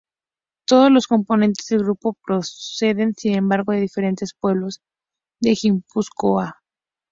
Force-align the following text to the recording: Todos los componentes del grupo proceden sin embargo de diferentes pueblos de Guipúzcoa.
Todos 0.65 0.89
los 0.89 1.05
componentes 1.05 1.67
del 1.67 1.83
grupo 1.83 2.17
proceden 2.25 3.13
sin 3.15 3.35
embargo 3.35 3.71
de 3.71 3.81
diferentes 3.81 4.33
pueblos 4.33 4.81
de 5.39 5.51
Guipúzcoa. 5.51 6.63